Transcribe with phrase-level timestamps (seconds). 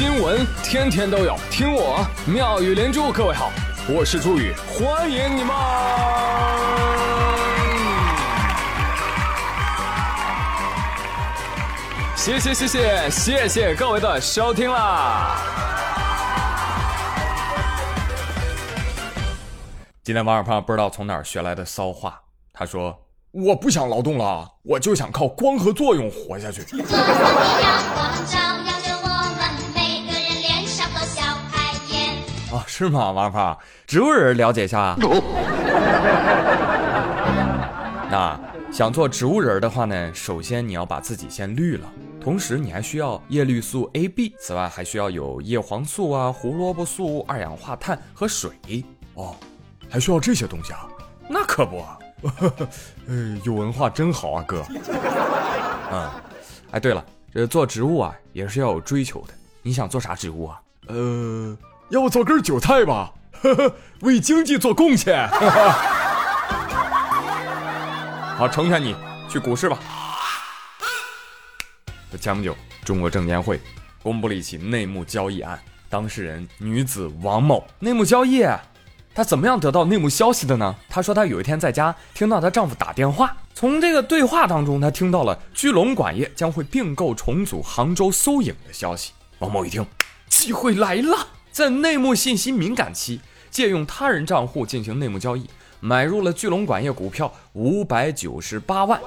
[0.00, 3.12] 新闻天天都有，听我妙语连珠。
[3.12, 3.52] 各位好，
[3.86, 5.54] 我是朱宇，欢迎你们！
[12.16, 15.36] 谢谢谢谢谢谢各位的收听啦！
[20.02, 22.18] 今天王二胖不知道从哪儿学来的骚话，
[22.54, 22.98] 他说
[23.32, 26.64] ：“我不想劳动了，我就想靠光合作用活下去。”
[32.80, 33.58] 是吗，王二胖？
[33.86, 34.96] 植物人了解一下。
[38.10, 38.40] 那
[38.72, 41.86] 想做植物人的话呢，首先你要把自己先绿了，
[42.22, 48.52] 同时你还需要叶绿素 A、B，此外还需要有叶黄素啊、胡萝卜素、二氧化碳和水。
[49.12, 49.36] 哦，
[49.90, 50.88] 还需要这些东西啊？
[51.28, 51.84] 那可不，
[53.06, 54.64] 呃， 有文化真好啊，哥。
[55.92, 56.08] 嗯，
[56.70, 59.34] 哎，对了，这做植物啊也是要有追求的。
[59.60, 60.62] 你想做啥植物啊？
[60.86, 61.54] 呃。
[61.90, 65.28] 要做根韭菜吧，呵 呵为经济做贡献。
[68.38, 68.96] 好，成全你，
[69.28, 69.78] 去股市吧。
[72.20, 73.60] 前不久，中国证监会
[74.02, 77.66] 公布了一起内幕交易案，当事人女子王某。
[77.80, 78.44] 内幕交易，
[79.14, 80.74] 她怎么样得到内幕消息的呢？
[80.88, 89.12] 她说她有一天在家听到她丈夫打电话，从这个对话当中，她听到了巨龙管业将会并购重组杭州搜影的消息。
[89.40, 89.84] 王某一听，
[90.28, 91.26] 机会来了。
[91.52, 93.20] 在内幕信息敏感期，
[93.50, 95.48] 借用他人账户进行内幕交易，
[95.80, 99.00] 买入了聚龙管业股票五百九十八万。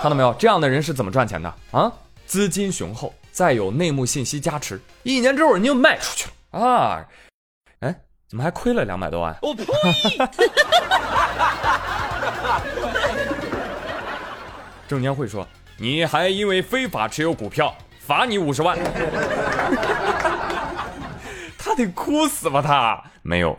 [0.00, 0.32] 看到没有？
[0.34, 1.92] 这样的人是怎么赚钱的啊？
[2.26, 7.04] 资金雄厚，再有内幕信息加持，一年之后人就卖出去了啊！
[7.80, 7.94] 哎，
[8.28, 9.36] 怎么还亏了两百多万？
[9.42, 9.64] 我呸！
[14.88, 15.46] 证监会说，
[15.78, 18.78] 你还因为非法持有股票，罚你五十万。
[21.72, 22.60] 他得哭死吧？
[22.60, 23.56] 他没有，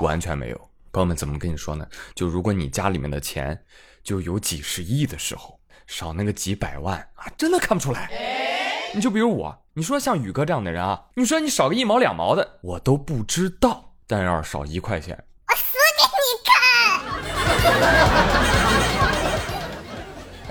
[0.00, 0.60] 完全没有。
[0.90, 1.86] 朋友们怎么跟你说呢？
[2.12, 3.56] 就如果你家里面的钱
[4.02, 8.10] 就有几十亿的时候，少那个几百万啊，真的看不出来。
[8.92, 13.94] 你就比如我，你说像宇哥这样的人啊，你说你少个一毛两毛的，我都不知道。
[14.08, 16.58] 但要是少一块钱，我死给你看。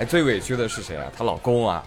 [0.00, 1.12] 哎，最委屈的是谁啊？
[1.14, 1.84] 她老公啊。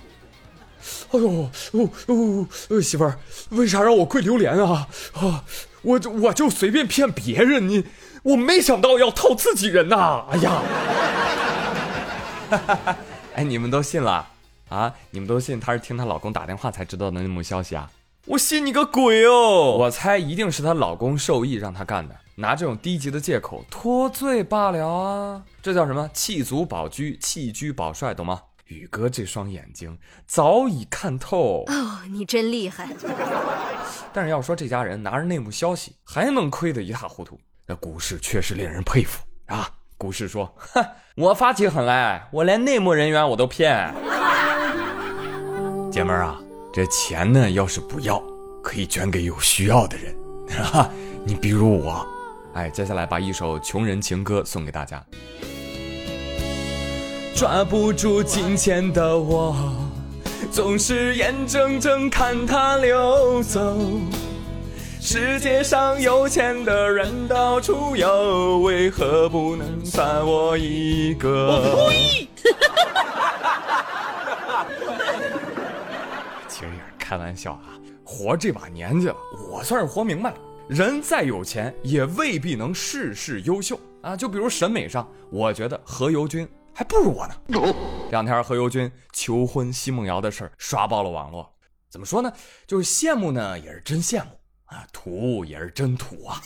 [1.11, 3.17] 哎呦，哦哦，媳妇儿，
[3.49, 4.87] 为啥让我跪榴莲啊？
[5.13, 5.43] 啊，
[5.81, 7.85] 我我就随便骗别人，你
[8.23, 10.25] 我没想到要套自己人呐！
[10.31, 10.61] 哎呀，
[13.35, 14.27] 哎，你们都信了
[14.69, 14.93] 啊？
[15.11, 17.89] 你们都信她是听她老公打电话才知道的内幕消息啊？
[18.25, 19.77] 我信你个鬼哦！
[19.77, 25.43] 我猜一定是她老公授意让她干的，拿这种低级的借口脱罪罢了啊！
[25.61, 26.09] 这叫什么？
[26.11, 28.41] 弃卒保车，弃车保帅，懂吗？
[28.65, 32.87] 宇哥这双眼睛早已看透哦，你真厉害。
[34.11, 39.69] 但是要说这家人拿着内幕消息还能亏得一塌糊涂，那股市确实令人佩服啊！
[39.97, 43.93] 股市说：“哼，我发起狠来，我连内幕人员我都骗。”
[45.91, 46.37] 姐们儿啊，
[46.73, 48.21] 这钱呢，要是不要，
[48.61, 50.13] 可以捐给有需要的人，
[50.63, 50.89] 哈，
[51.23, 52.05] 你比如我。
[52.55, 55.05] 哎，接下来把一首穷人情歌送给大家。
[57.35, 59.53] 抓不住金钱的我，
[60.49, 63.77] 总是眼睁睁看它流走。
[65.01, 71.47] 世界上有钱的人到处有，为何不能算我一个？
[71.75, 72.29] 我呸！
[76.47, 77.75] 其实也是开玩笑啊，
[78.05, 79.15] 活这把年纪了，
[79.51, 80.37] 我算是活明白了，
[80.69, 84.15] 人再有钱也未必能事事优秀啊。
[84.15, 86.47] 就比如审美上，我觉得何猷君。
[86.77, 87.33] 还不如我呢。
[87.47, 91.49] 这两天何猷君求婚奚梦瑶的事儿刷爆了网络，
[91.89, 92.29] 怎么说呢？
[92.67, 94.31] 就是羡慕呢，也是真羡慕
[94.65, 96.41] 啊，土也是真土啊。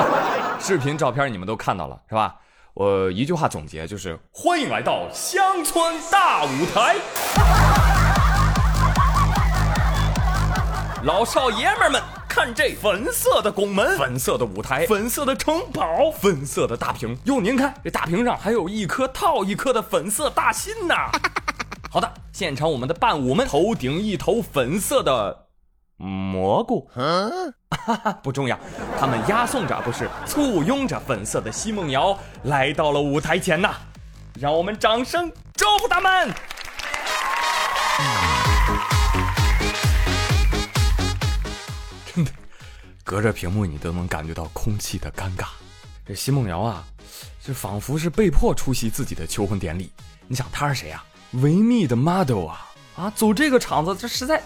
[0.58, 2.36] 视频照片你们都看到了是吧？
[2.72, 6.96] 我一句话总结就是：欢迎来到乡村大舞台，
[11.04, 12.02] 老少爷们们。
[12.36, 17.18] 看这粉色的拱门，粉色的舞台，粉色的城堡，粉色的大屏。
[17.24, 21.10] 哟，您看这大屏上还有一颗套一颗的粉色大心呐。
[21.90, 23.48] 好的，现场我们的伴舞们。
[23.48, 25.46] 头顶一头粉色的
[25.96, 27.54] 蘑菇，嗯，
[28.22, 28.60] 不重要，
[29.00, 33.76] 他们押送着不是簇拥着粉色的奚梦瑶来到了舞台前呐，
[34.38, 36.30] 让我们掌声祝福他们。
[43.06, 45.46] 隔着屏幕，你都能感觉到空气的尴尬。
[46.04, 46.84] 这奚梦瑶啊，
[47.40, 49.92] 这仿佛是被迫出席自己的求婚典礼。
[50.26, 51.04] 你想她是谁啊？
[51.34, 52.66] 维密的 model 啊
[52.96, 54.42] 啊，走这个场子，这实在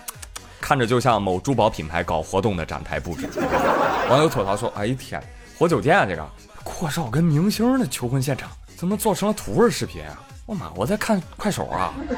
[0.60, 3.26] 看着就像某珠宝品牌搞活动的展台布置。
[4.10, 5.22] 网友吐槽说：“哎天，
[5.58, 6.04] 活久见啊！
[6.06, 6.30] 这个
[6.62, 10.20] 阔少跟明星的求婚现场怎么做成了土味视频啊？
[10.44, 11.94] 我妈，我在看快手啊！”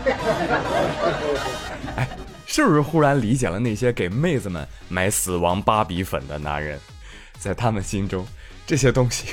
[1.94, 2.08] 哎，
[2.52, 6.78] 是不是忽然理解了那些给妹子们买死亡芭比粉的男人？
[7.38, 8.26] 在他们心中，
[8.66, 9.28] 这些东西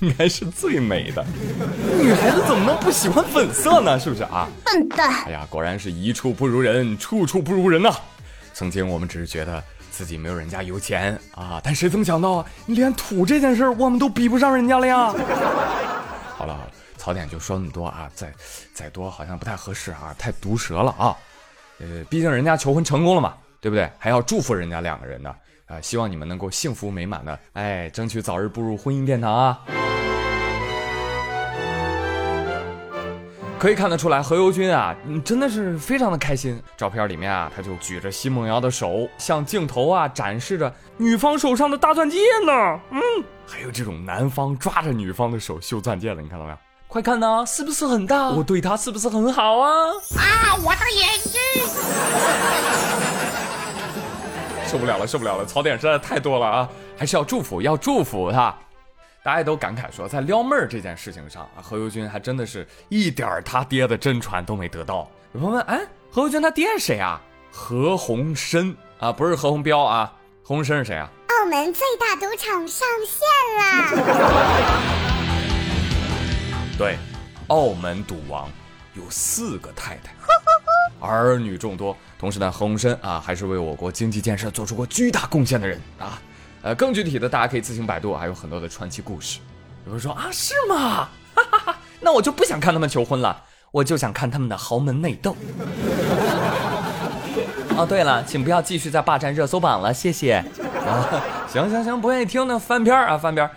[0.00, 1.24] 应该是最美的。
[2.02, 3.96] 女孩子怎么能不喜欢粉色呢？
[3.96, 4.48] 是不是啊？
[4.64, 5.22] 笨蛋！
[5.24, 7.94] 哎呀，果然是一处不如人，处处不如人呐。
[8.52, 9.62] 曾经我们只是觉得
[9.92, 15.14] 自己没有人家有钱啊，但谁曾想到，连土这件事我们都比不上人家了呀。
[16.36, 18.32] 好了好了，槽点就说那么多啊，再
[18.74, 21.16] 再多好像不太合适啊，太毒舌了啊。
[21.80, 23.90] 呃，毕竟人家求婚成功了嘛，对不对？
[23.98, 25.34] 还要祝福人家两个人呢。
[25.66, 29.62] 啊，希望你们能够幸福美满的，哎，争取早日步入婚姻殿堂啊！
[33.58, 34.94] 可以看得出来，何猷君啊，
[35.24, 36.62] 真的是非常的开心。
[36.76, 42.78] 照片里面啊，他就举着奚梦瑶的手，向镜头啊展示着女方手上的大钻戒呢。
[42.90, 43.00] 嗯，
[43.46, 46.58] 还有这种男方抓着女方的手秀钻戒的，你看到没有？
[46.94, 48.28] 快看呐，是不是很大？
[48.28, 49.68] 我对他是不是很好啊？
[50.16, 51.40] 啊，我的眼睛！
[54.64, 55.44] 受不了了，受不了了！
[55.44, 58.54] 槽点实在太多了啊，还是要祝福，要祝福他。
[59.24, 65.10] 大家都感慨说，在撩妹儿这件事情上啊，何猷君还真的是一点他爹的真传都没得到。
[65.32, 65.80] 有朋友问，哎，
[66.12, 67.20] 何猷君他爹是谁啊？
[67.50, 70.12] 何鸿燊啊，不是何鸿标啊，
[70.44, 71.10] 何鸿燊是谁啊？
[71.26, 73.26] 澳门最大赌场上线
[73.58, 73.90] 啦！
[76.76, 76.98] 对，
[77.48, 78.48] 澳门赌王
[78.94, 80.12] 有四个太太。
[81.00, 86.20] 儿女众多，同时呢，何鸿燊啊，还是为我国经济建设做出过巨大贡献的人啊。
[86.62, 89.38] 呃，更具体的，大家可以自行百度，还有很多的传奇故事。
[89.86, 91.08] 有人说啊，是吗？
[91.34, 95.36] 哈哈哈，那我就不想看他们求婚了，我就想看他们的豪门内斗。
[97.76, 100.42] 哦， 对了，请不要继续在霸占热搜榜了，谢谢。
[100.86, 103.48] 啊，行行行，不愿意听那翻篇啊，翻篇。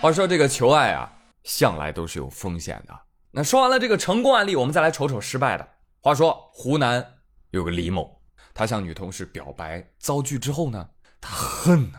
[0.00, 1.10] 话说这个求爱啊，
[1.48, 2.94] 向来都是有风险的。
[3.30, 5.66] 那说完了这个成功案例，我们再来瞅瞅失败的。
[6.02, 7.14] 话说湖南
[7.52, 8.20] 有个李某，
[8.52, 10.88] 他向女同事表白遭拒之后呢，
[11.22, 11.98] 他恨呐，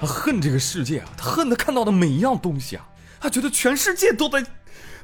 [0.00, 2.88] 他恨这个世界啊，他恨他看到的每一样东西啊，
[3.20, 4.44] 他觉得全世界都在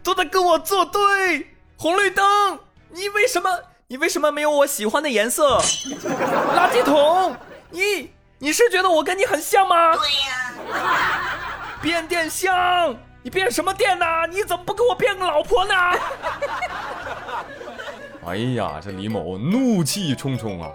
[0.02, 1.54] 都在跟我作对。
[1.76, 2.58] 红绿灯，
[2.90, 5.60] 你为什么你为什么没有我喜欢的颜色？
[5.60, 7.36] 垃圾桶，
[7.70, 9.94] 你你是觉得我跟你很像吗？
[9.94, 11.47] 对呀。
[11.80, 12.94] 变电箱。
[13.22, 14.06] 你变什么电呢？
[14.30, 15.74] 你怎么不给我变个老婆呢？
[18.24, 20.70] 哎呀，这李某怒气冲冲啊！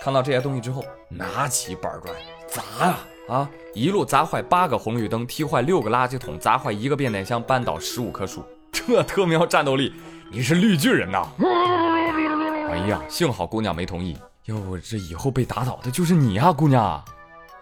[0.00, 2.14] 看到这些东西之后，拿起板砖
[2.46, 3.50] 砸啊啊！
[3.74, 8.44] 一路砸坏八个红绿灯，踢坏六个垃圾桶，砸坏一个变电箱，扳倒十五棵树。
[8.70, 9.92] 这特喵战斗力，
[10.30, 11.26] 你是绿巨人呐！
[12.70, 17.02] 哎呀，幸好姑娘没同意，要不这以后被打倒的就是你啊，姑娘。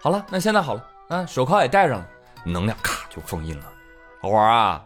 [0.00, 2.06] 好了，那现在好了啊，手铐也戴上了，
[2.46, 3.64] 能量咔就封印了。
[4.22, 4.82] 好玩啊，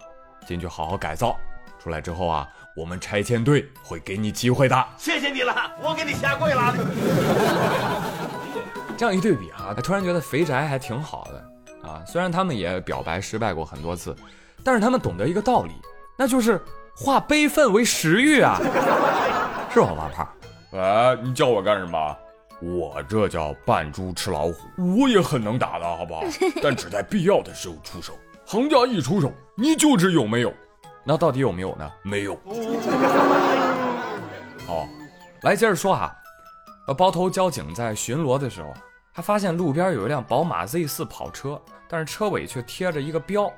[0.46, 1.36] 进去好好改造，
[1.78, 4.86] 出来之后啊，我们拆迁队会给你机会的。
[4.96, 6.74] 谢谢你了，我给你下跪了。
[8.96, 12.02] 这样一对比啊，突然觉得肥宅还挺好的啊。
[12.06, 14.16] 虽然他们也表白失败过很多次，
[14.64, 15.72] 但是他们懂得一个道理，
[16.18, 16.60] 那就是
[16.96, 18.58] 化悲愤为食欲啊。
[19.72, 20.28] 是吧，王胖？
[20.72, 22.16] 哎，你叫我干什么？
[22.60, 24.54] 我这叫扮猪吃老虎。
[24.98, 26.22] 我也很能打的，好不好？
[26.62, 28.12] 但只在必要的时候出手。
[28.44, 30.52] 行家一出手，你就知有没有。
[31.04, 31.90] 那到底有没有呢？
[32.02, 32.34] 没有。
[34.68, 34.86] 哦，
[35.42, 36.14] 来接着说哈。
[36.86, 38.74] 呃，包头交警在巡逻的时候，
[39.14, 43.50] 他发现路边有一辆宝马 Z 四跑车，但是车尾却贴着一个标：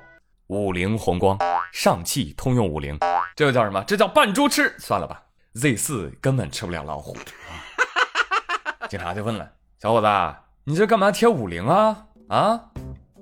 [0.47, 1.37] 五菱宏光，
[1.71, 2.97] 上汽通用五菱。
[3.35, 3.83] 这个叫什么？
[3.87, 4.73] 这叫扮猪吃。
[4.77, 5.21] 算了吧
[5.55, 7.17] ，Z 四根本吃不了老虎。
[8.93, 9.49] 警察就问了
[9.81, 10.07] ：“小伙子，
[10.65, 12.05] 你这干嘛贴五菱啊？
[12.27, 12.61] 啊？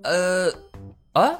[0.03, 0.51] 呃，
[1.13, 1.31] 啊？”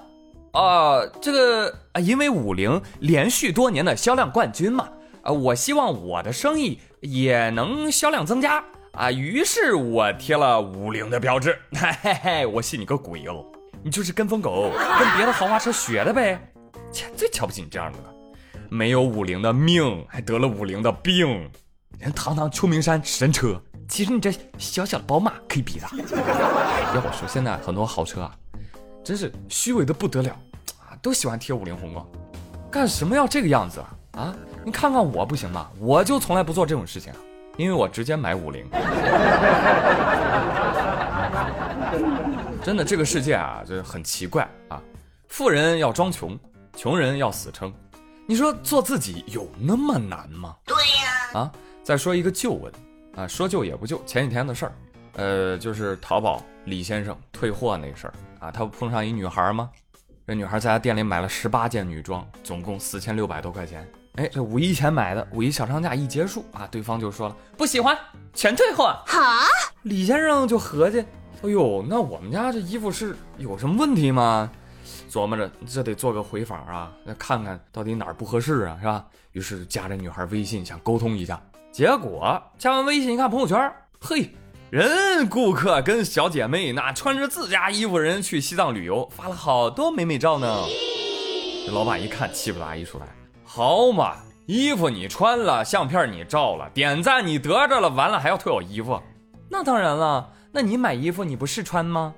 [0.58, 4.88] 啊，这个啊，因为五菱连续多年的销量冠军嘛，
[5.22, 11.60] 啊，我希望我的生意也能销量增加啊，于是我贴了五菱的标志。
[12.02, 13.44] 嘿嘿，我信你个鬼哦！
[13.84, 16.40] 你就是跟风狗，跟别的豪华车学的呗。
[16.94, 18.06] 切，最瞧不起你这样的了，
[18.70, 21.52] 没有五菱的命，还得了五菱的病。
[22.00, 23.62] 人堂堂秋名山神车，
[23.92, 25.86] 其实你这小小的宝马可以比的。
[26.96, 28.34] 要我说，现在很多豪车啊。
[29.04, 30.30] 真是虚伪的不得了，
[30.80, 32.08] 啊，都喜欢贴五菱宏光，
[32.72, 33.90] 干什么要这个样子啊？
[34.14, 35.70] 啊，你看看我不行吗？
[35.78, 37.12] 我就从来不做这种事情，
[37.58, 38.66] 因为我直接买五菱。
[42.64, 44.82] 真的，这个世界啊，就很奇怪啊，
[45.28, 46.40] 富人要装穷，
[46.78, 47.74] 穷人要死撑，
[48.26, 50.56] 你说做自己有那么难吗？
[50.64, 51.42] 对呀。
[51.42, 51.52] 啊，
[51.84, 52.72] 再说一个旧闻，
[53.16, 54.72] 啊，说救也不救，前几天的事儿，
[55.14, 59.70] 呃，就是淘宝李先生退货那事儿啊，他不碰上一女孩吗？
[60.28, 63.86] 这女孩在他店里买了十八件女装，总共四千六百多块钱。
[64.16, 67.98] 哎，这五一前买的，五一小长假一结束啊，对方就说了不喜欢，
[68.34, 68.98] 全退货。
[69.06, 69.46] 哈，
[69.84, 71.00] 李先生就合计，
[71.42, 74.50] 哎呦，那我们家这衣服是有什么问题吗？
[75.10, 79.06] 琢磨着这得做个回访啊，那看看到底哪儿不合适啊，是吧？
[79.34, 81.42] 于是加这女孩微信想沟通一下，
[81.72, 84.30] 结果加完微信一看朋友圈，嘿，
[84.70, 90.66] 人顾客跟小姐妹那穿着自家衣服人去西藏旅游，发了好多美美照呢。
[91.66, 93.06] 这老板一看气不打一处来，
[93.46, 99.02] 好嘛，衣服你穿了，相片你照了，点赞你得着了，完了还要退我衣服？
[99.50, 102.14] 那当然了，那你买衣服你不试穿吗？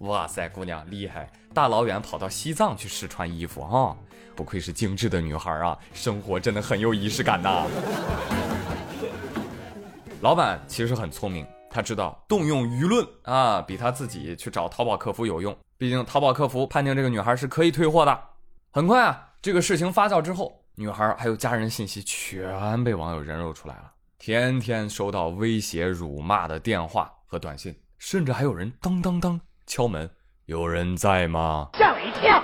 [0.00, 3.96] 哇塞，姑娘厉害，大老远跑到西藏去试穿衣服啊！
[4.36, 7.64] 不愧是精致的女孩啊，生活真的很有仪式感呐。
[10.20, 15.56] 老板其实很聪明，他知道动用舆论啊，比他自己去找淘宝客服有用。
[15.76, 18.20] 毕竟淘宝客服判定这个女孩是可以退货的。
[18.72, 29.40] 很快啊，这个事情发酵之后，女孩还有家人信息全被网友人肉出来了，天天收到威胁、辱骂的电话和短信，甚至还有人当当当。
[29.68, 30.10] 敲门，
[30.46, 31.68] 有人在吗？
[31.74, 32.42] 吓我一跳，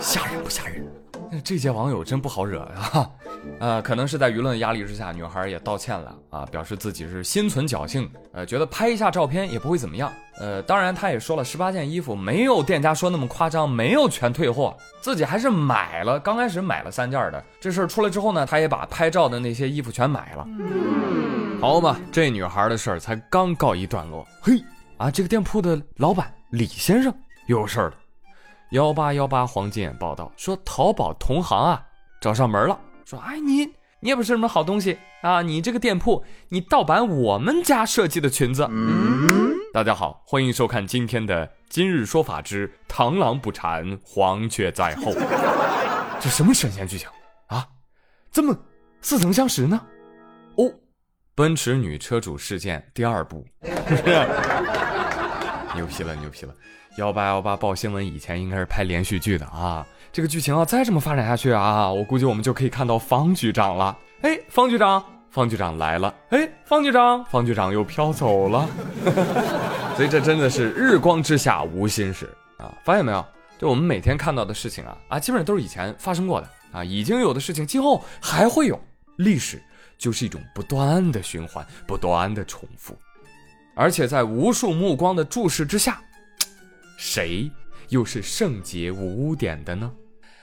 [0.00, 0.99] 吓人不吓人？
[1.44, 3.10] 这届网友真不好惹呀！
[3.58, 10.12] 呃，可能是在舆论压力之下，女孩也道歉了啊，表示自己是心存侥幸，呃，觉得拍一下照片也不会怎么样。
[10.38, 16.18] 呃，当然，她也说了，十八件衣服没有店家说那么夸张，没有全退货，自己还是买了。
[16.18, 20.46] 刚开始买了三件的，这事儿出来之后呢，她也把拍照的那些衣服全买了。
[21.60, 24.62] 好嘛，这女孩的事儿才刚告一段落，嘿。
[24.96, 27.10] 啊，这个店铺的老板李先生
[27.46, 27.94] 又有事儿了。
[28.70, 31.84] 幺八幺八黄金眼报道说，淘宝同行啊
[32.20, 33.64] 找上门了，说：“哎，你
[33.98, 38.68] 你也不是什么好东西啊，你这个店铺你盗版我们家设计的裙子。”
[39.74, 45.12] 大家好，欢迎收看今天的《今日说法之螳螂捕蝉，黄雀在后》。
[46.20, 47.08] 这什么神仙剧情
[47.48, 47.66] 啊？
[48.30, 48.56] 怎么
[49.00, 49.80] 似曾相识呢？
[50.54, 50.70] 哦，
[51.34, 53.44] 奔驰女车主事件第二部。
[55.74, 56.54] 牛批了，牛批了！
[56.96, 63.96] 幺八幺八报新闻以前应该是拍连续剧的啊，这个剧情啊再这么发展下去啊，我估计我们就可以看到方局长了。
[64.22, 66.12] 哎，方局长，方局长来了。
[66.30, 68.68] 哎，方局长，方局长又飘走了。
[69.96, 72.74] 所以这真的是日光之下无心事啊！
[72.84, 73.24] 发现没有？
[73.58, 78.78] 就我们每天看到的事情啊啊，基本上都是以前发生过的啊，已经有的事情今后还会有。
[79.16, 79.62] 历史
[79.98, 82.98] 就是一种不断的循环，不断的重复。
[83.80, 86.02] 而且在无数目光的注视之下，
[86.98, 87.50] 谁
[87.88, 89.90] 又是圣洁无污点的呢？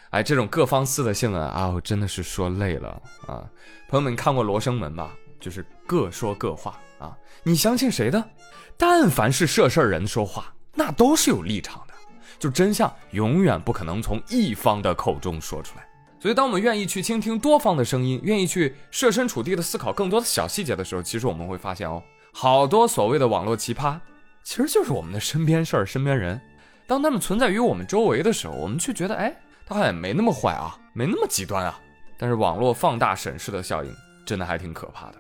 [0.10, 3.46] 哎，这种各方撕的新闻啊，我真的是说累了啊！
[3.90, 5.12] 朋友们，看过《罗生门》吧？
[5.40, 8.28] 就是各说各话啊，你相信谁的？
[8.76, 11.94] 但凡是涉事人说话，那都是有立场的，
[12.40, 15.88] 就真相永远不可能从一方的口中说出来。
[16.20, 22.02] 所以，当我们愿意去倾听多方的声音，愿意去设身处地的思考更多的小细节的时候，其实我们会发现哦。
[22.40, 24.00] 好多所谓的网络奇葩，
[24.44, 26.40] 其实就是我们的身边事儿、身边人。
[26.86, 31.80] 当他们存在于我们周围的时候，我们却觉得，哎，他好像没那么坏啊，没那么极端啊。
[32.16, 33.92] 但是网络放大审视的效应，
[34.24, 35.16] 真的还挺可怕的。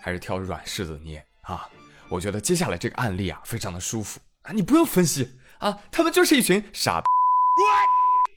[0.00, 1.68] 还是挑软柿子捏啊！
[2.08, 7.02] 我觉得接下来这个案例啊，非常的舒服啊，你不用分析啊，他们就是一群傻。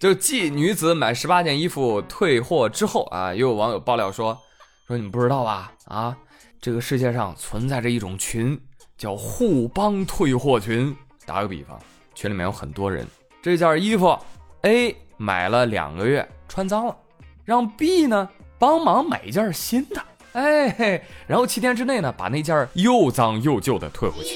[0.01, 4.37] 就继女子买十八件衣服退货之后啊，又有网友爆料说，
[4.85, 5.71] 说你们不知道吧？
[5.85, 6.17] 啊。
[6.59, 8.59] 这个世界上存在着一种群，
[8.97, 10.95] 叫互帮退货群。
[11.25, 11.77] 打个比方，
[12.15, 13.05] 群里面有很多人，
[13.41, 14.17] 这件衣服
[14.61, 16.95] A 买了两个月，穿脏了，
[17.43, 24.35] 让 B 呢帮忙买一件新的，哎，然后七天之内呢把那件又脏又旧的退回去，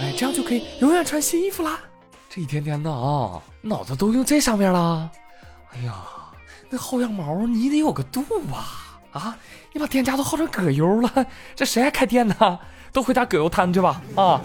[0.00, 1.80] 哎，这样就可以永远穿新衣服啦。
[2.30, 5.10] 这一天天的啊，脑子都用这上面了。
[5.72, 6.02] 哎呀，
[6.70, 8.22] 那薅羊毛你得有个度
[8.52, 9.36] 啊啊！
[9.72, 12.58] 你把店家都耗成葛优了，这谁还开店呢？
[12.92, 14.02] 都回家葛优摊去吧！
[14.16, 14.40] 啊，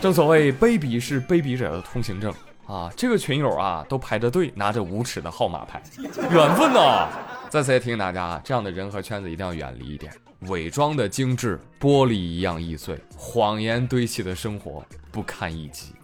[0.00, 2.32] 正所谓卑鄙是卑鄙者的通行证
[2.66, 2.90] 啊！
[2.96, 5.82] 这个群友啊，都排着队拿着无耻的号码牌，
[6.30, 7.08] 缘分呐！
[7.50, 10.12] 再次也提醒大家啊，这样的人和圈子一定要远离一点，
[10.48, 15.94] 伪装的精致，玻璃一样易碎，谎言堆砌的生活不堪一击。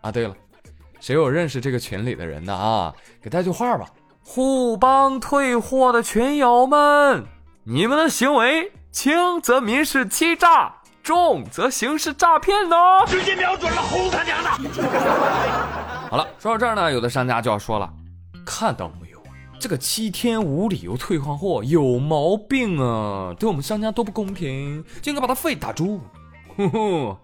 [0.00, 0.36] 啊，对了，
[1.00, 2.94] 谁有认识这个群里的人的啊？
[3.20, 3.88] 给带句话吧。
[4.34, 7.26] 互帮退货的群友们，
[7.64, 12.74] 你们的行为轻则民事欺诈，重则刑事诈骗呢！
[13.06, 14.50] 直接瞄准了，轰他娘的！
[16.08, 17.92] 好了，说到这儿呢，有的商家就要说了，
[18.42, 19.22] 看到没有，
[19.60, 23.36] 这个七天无理由退换货有毛病啊！
[23.38, 26.00] 对我们商家多不公平，就应该把他费打住。
[26.56, 27.16] 呼呼，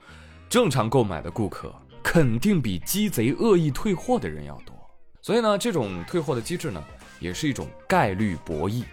[0.51, 4.77] 正常购买的顾客肯定比鸡贼恶意退货的人要多，
[5.23, 6.85] 所以呢，这种退货的机制呢，
[7.21, 8.85] 也是一种概率博弈。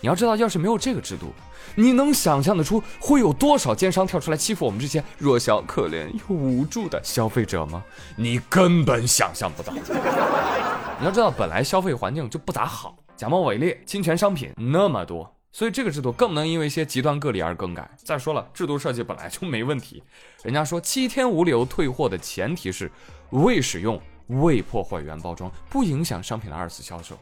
[0.00, 1.32] 你要知道，要是没有这个制度，
[1.74, 7.82] 你能想象得出会有多少奸商跳出来欺负我们这些弱小、可怜又无助的消费者吗？
[8.16, 9.72] 你根本想象不到。
[10.98, 17.88] 你要知道，本来消费环境就不咋好，假冒伪劣、侵权商品那么多，所以这个制度更不能因为一些极端个例而更改。
[17.96, 20.02] 再说了，制度设计本来就没问题。
[20.42, 22.90] 人家说七天无理由退货的前提是
[23.30, 27.18] 未使用、未破坏原包装，不影响商品的二次销售，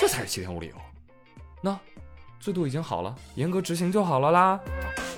[0.00, 0.74] 这才是七天无理由。
[1.60, 1.78] 那
[2.40, 4.60] 制度已经好了，严格执行就好了啦。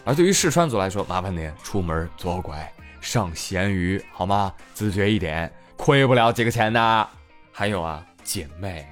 [0.05, 4.53] 而对于试穿组来说，麻烦你出门左拐上闲鱼好吗？
[4.75, 7.09] 自觉一点，亏不了几个钱的。
[7.53, 8.87] 还有啊，姐妹，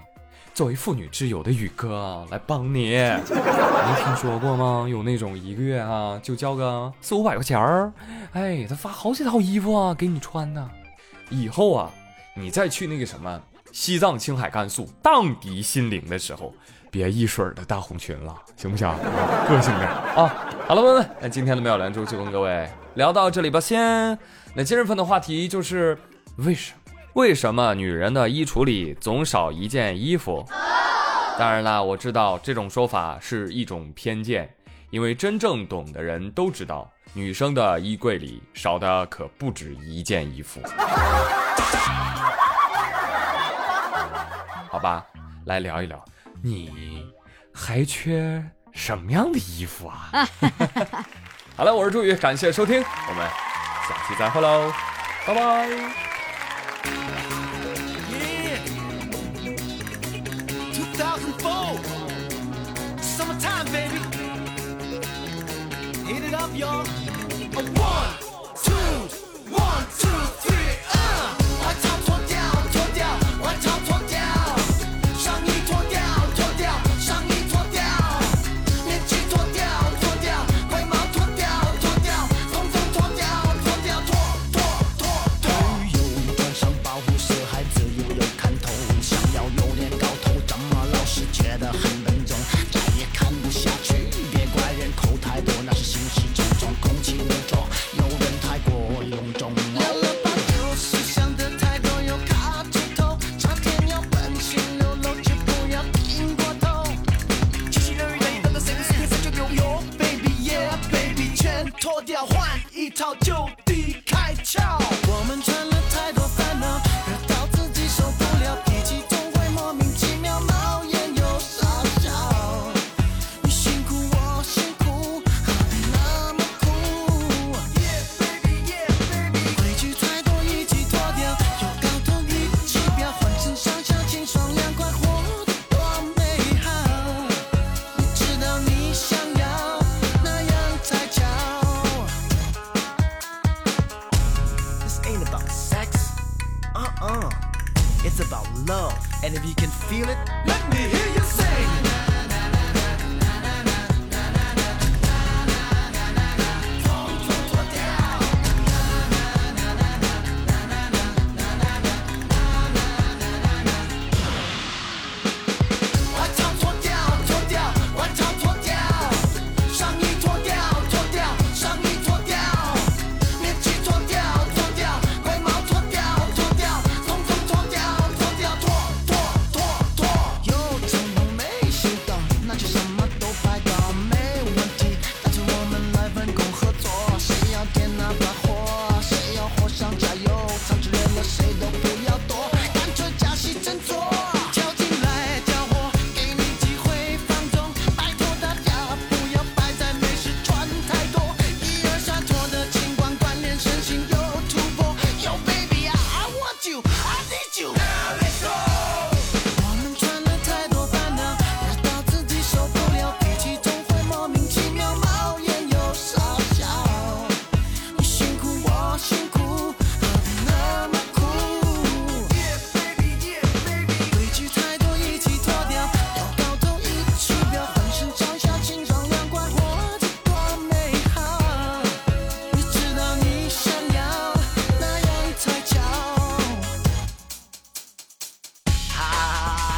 [0.53, 2.93] 作为妇女之友的宇哥来帮你，
[3.31, 4.87] 没听说过吗？
[4.89, 7.93] 有那种一个月啊就交个四五百块钱儿，
[8.33, 10.71] 哎，他发好几套衣服啊给你穿呢。
[11.31, 11.91] 以后啊，
[12.37, 13.41] 你再去那个什么
[13.73, 16.55] 西藏、青海、甘肃荡涤心灵的时候。
[16.91, 18.89] 别一水儿的大红裙了，行不行？
[19.49, 20.47] 个性点啊！
[20.69, 23.61] 好了，朋友们，那今天的妙兰珠就跟各位聊到这里吧。
[23.61, 24.17] 先，
[24.55, 25.99] 那今日份的话题就是
[26.37, 26.93] 为什么？
[27.15, 30.47] 为什么女人的衣橱里总少一件衣服？
[31.37, 34.49] 当然啦，我知道这种说法是一种偏见，
[34.91, 40.61] 因为真正懂的人都知道，女生的衣柜里少的可不止一件衣服。
[44.75, 45.07] 好吧，
[45.47, 46.05] 来聊一聊，
[46.43, 47.07] 你
[47.55, 50.11] 还缺什么样的衣服啊？
[51.57, 53.25] 好了，我是朱宇，感谢收听，我们
[53.89, 54.73] 下期再会喽，
[55.29, 55.69] 拜拜。
[63.01, 64.01] Summertime, baby.
[66.09, 66.51] eat it up.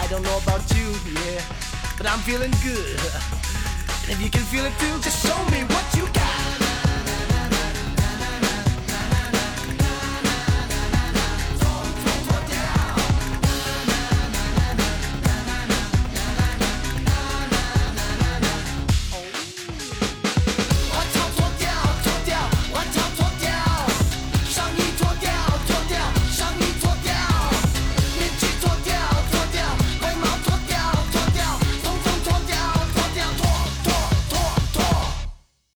[0.07, 1.43] I don't know about you, yeah,
[1.99, 3.01] but I'm feeling good.
[4.05, 6.26] And if you can feel it too, just show me what you got.